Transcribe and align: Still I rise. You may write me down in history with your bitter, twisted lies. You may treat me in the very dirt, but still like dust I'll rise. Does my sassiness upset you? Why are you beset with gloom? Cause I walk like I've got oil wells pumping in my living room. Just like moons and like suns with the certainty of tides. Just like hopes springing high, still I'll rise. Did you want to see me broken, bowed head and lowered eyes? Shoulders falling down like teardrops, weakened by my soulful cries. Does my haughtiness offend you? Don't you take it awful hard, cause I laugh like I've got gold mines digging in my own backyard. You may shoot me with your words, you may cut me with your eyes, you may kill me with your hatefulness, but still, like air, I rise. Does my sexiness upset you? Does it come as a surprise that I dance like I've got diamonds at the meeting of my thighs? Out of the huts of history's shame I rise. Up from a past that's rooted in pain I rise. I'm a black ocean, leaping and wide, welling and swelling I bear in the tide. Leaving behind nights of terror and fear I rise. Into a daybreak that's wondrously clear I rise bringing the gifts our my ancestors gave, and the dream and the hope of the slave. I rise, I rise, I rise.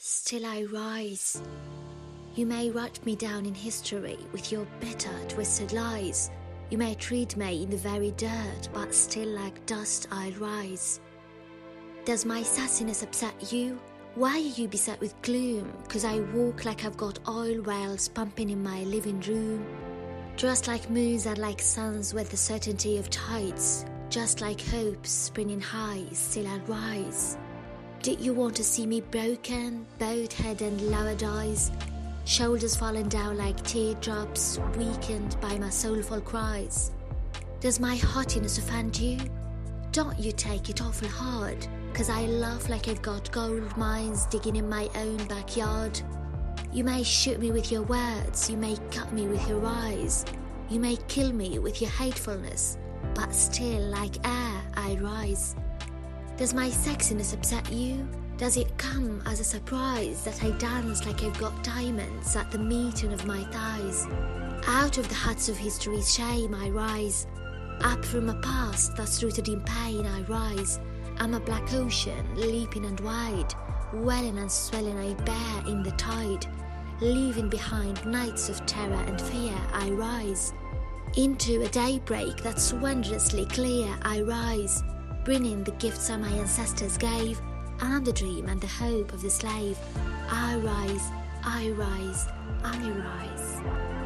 Still 0.00 0.46
I 0.46 0.62
rise. 0.72 1.42
You 2.36 2.46
may 2.46 2.70
write 2.70 3.04
me 3.04 3.16
down 3.16 3.46
in 3.46 3.54
history 3.54 4.16
with 4.30 4.52
your 4.52 4.64
bitter, 4.78 5.10
twisted 5.26 5.72
lies. 5.72 6.30
You 6.70 6.78
may 6.78 6.94
treat 6.94 7.36
me 7.36 7.64
in 7.64 7.70
the 7.70 7.78
very 7.78 8.12
dirt, 8.12 8.68
but 8.72 8.94
still 8.94 9.26
like 9.26 9.66
dust 9.66 10.06
I'll 10.12 10.30
rise. 10.34 11.00
Does 12.04 12.24
my 12.24 12.42
sassiness 12.42 13.02
upset 13.02 13.52
you? 13.52 13.80
Why 14.14 14.36
are 14.36 14.38
you 14.38 14.68
beset 14.68 15.00
with 15.00 15.20
gloom? 15.22 15.72
Cause 15.88 16.04
I 16.04 16.20
walk 16.32 16.64
like 16.64 16.84
I've 16.84 16.96
got 16.96 17.18
oil 17.28 17.60
wells 17.62 18.06
pumping 18.06 18.50
in 18.50 18.62
my 18.62 18.84
living 18.84 19.18
room. 19.22 19.66
Just 20.36 20.68
like 20.68 20.88
moons 20.88 21.26
and 21.26 21.38
like 21.38 21.60
suns 21.60 22.14
with 22.14 22.30
the 22.30 22.36
certainty 22.36 22.98
of 22.98 23.10
tides. 23.10 23.84
Just 24.10 24.42
like 24.42 24.60
hopes 24.60 25.10
springing 25.10 25.60
high, 25.60 26.04
still 26.12 26.46
I'll 26.46 26.60
rise. 26.60 27.36
Did 28.00 28.20
you 28.20 28.32
want 28.32 28.54
to 28.56 28.64
see 28.64 28.86
me 28.86 29.00
broken, 29.00 29.84
bowed 29.98 30.32
head 30.32 30.62
and 30.62 30.80
lowered 30.82 31.24
eyes? 31.24 31.72
Shoulders 32.26 32.76
falling 32.76 33.08
down 33.08 33.36
like 33.36 33.60
teardrops, 33.64 34.60
weakened 34.76 35.36
by 35.40 35.58
my 35.58 35.68
soulful 35.68 36.20
cries. 36.20 36.92
Does 37.58 37.80
my 37.80 37.96
haughtiness 37.96 38.56
offend 38.56 38.96
you? 38.98 39.18
Don't 39.90 40.18
you 40.18 40.30
take 40.30 40.70
it 40.70 40.80
awful 40.80 41.08
hard, 41.08 41.66
cause 41.92 42.08
I 42.08 42.22
laugh 42.26 42.68
like 42.68 42.86
I've 42.86 43.02
got 43.02 43.32
gold 43.32 43.76
mines 43.76 44.26
digging 44.26 44.56
in 44.56 44.68
my 44.68 44.88
own 44.94 45.16
backyard. 45.26 46.00
You 46.72 46.84
may 46.84 47.02
shoot 47.02 47.40
me 47.40 47.50
with 47.50 47.72
your 47.72 47.82
words, 47.82 48.48
you 48.48 48.56
may 48.56 48.76
cut 48.92 49.12
me 49.12 49.26
with 49.26 49.46
your 49.48 49.66
eyes, 49.66 50.24
you 50.68 50.78
may 50.78 50.96
kill 51.08 51.32
me 51.32 51.58
with 51.58 51.80
your 51.80 51.90
hatefulness, 51.90 52.78
but 53.14 53.34
still, 53.34 53.80
like 53.88 54.24
air, 54.24 54.62
I 54.76 54.96
rise. 55.00 55.56
Does 56.38 56.54
my 56.54 56.68
sexiness 56.68 57.34
upset 57.34 57.68
you? 57.72 58.08
Does 58.36 58.56
it 58.56 58.78
come 58.78 59.20
as 59.26 59.40
a 59.40 59.44
surprise 59.44 60.22
that 60.22 60.40
I 60.44 60.50
dance 60.52 61.04
like 61.04 61.24
I've 61.24 61.36
got 61.36 61.64
diamonds 61.64 62.36
at 62.36 62.52
the 62.52 62.60
meeting 62.60 63.12
of 63.12 63.26
my 63.26 63.42
thighs? 63.42 64.06
Out 64.68 64.98
of 64.98 65.08
the 65.08 65.16
huts 65.16 65.48
of 65.48 65.56
history's 65.56 66.14
shame 66.14 66.54
I 66.54 66.68
rise. 66.70 67.26
Up 67.80 68.04
from 68.04 68.28
a 68.28 68.40
past 68.40 68.96
that's 68.96 69.20
rooted 69.20 69.48
in 69.48 69.62
pain 69.62 70.06
I 70.06 70.20
rise. 70.28 70.78
I'm 71.16 71.34
a 71.34 71.40
black 71.40 71.74
ocean, 71.74 72.24
leaping 72.36 72.84
and 72.84 73.00
wide, 73.00 73.52
welling 73.92 74.38
and 74.38 74.50
swelling 74.50 74.96
I 74.96 75.14
bear 75.24 75.66
in 75.66 75.82
the 75.82 75.90
tide. 75.92 76.46
Leaving 77.00 77.48
behind 77.48 78.06
nights 78.06 78.48
of 78.48 78.64
terror 78.64 79.04
and 79.08 79.20
fear 79.20 79.58
I 79.72 79.90
rise. 79.90 80.54
Into 81.16 81.62
a 81.64 81.68
daybreak 81.68 82.36
that's 82.44 82.72
wondrously 82.72 83.44
clear 83.46 83.92
I 84.02 84.20
rise 84.20 84.84
bringing 85.28 85.62
the 85.62 85.72
gifts 85.72 86.08
our 86.08 86.16
my 86.16 86.30
ancestors 86.30 86.96
gave, 86.96 87.38
and 87.82 88.02
the 88.02 88.12
dream 88.14 88.48
and 88.48 88.58
the 88.62 88.66
hope 88.66 89.12
of 89.12 89.20
the 89.20 89.28
slave. 89.28 89.78
I 90.30 90.56
rise, 90.56 91.10
I 91.44 91.68
rise, 91.76 92.26
I 92.64 92.90
rise. 92.92 93.97